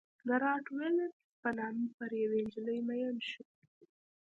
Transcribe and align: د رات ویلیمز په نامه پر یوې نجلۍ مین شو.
د 0.27 0.29
رات 0.43 0.65
ویلیمز 0.77 1.15
په 1.41 1.49
نامه 1.57 1.85
پر 1.97 2.11
یوې 2.21 2.39
نجلۍ 2.45 2.79
مین 2.87 3.15
شو. 3.29 3.43